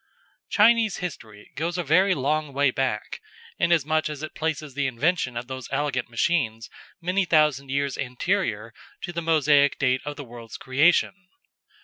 Chinese 0.49 0.97
history 0.97 1.51
goes 1.55 1.77
a 1.77 1.83
very 1.83 2.15
long 2.15 2.53
way 2.53 2.71
back, 2.71 3.21
inasmuch 3.59 4.09
as 4.09 4.23
it 4.23 4.33
places 4.33 4.73
the 4.73 4.87
invention 4.87 5.37
of 5.37 5.45
these 5.45 5.69
elegant 5.71 6.09
machines 6.09 6.71
many 6.99 7.23
thousand 7.23 7.69
years 7.69 7.99
anterior 7.99 8.73
to 9.03 9.13
the 9.13 9.21
Mosaic 9.21 9.77
date 9.77 10.01
of 10.03 10.15
the 10.15 10.23
world's 10.25 10.57
creation. 10.57 11.27